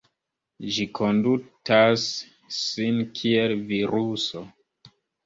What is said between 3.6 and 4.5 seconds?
viruso.